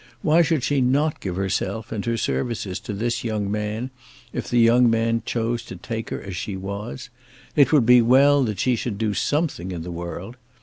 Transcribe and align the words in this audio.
Why 0.23 0.41
should 0.41 0.63
she 0.63 0.81
not 0.81 1.19
give 1.19 1.35
herself 1.35 1.91
and 1.91 2.03
her 2.05 2.17
services 2.17 2.79
to 2.79 2.93
this 2.93 3.23
young 3.23 3.51
man 3.51 3.91
if 4.33 4.49
the 4.49 4.57
young 4.57 4.89
man 4.89 5.21
chose 5.27 5.63
to 5.65 5.75
take 5.75 6.09
her 6.09 6.19
as 6.19 6.35
she 6.35 6.57
was? 6.57 7.11
It 7.55 7.71
would 7.71 7.85
be 7.85 8.01
well 8.01 8.43
that 8.45 8.57
she 8.59 8.75
should 8.75 8.97
do 8.97 9.13
something 9.13 9.71
in 9.71 9.83
the 9.83 9.91
world. 9.91 10.37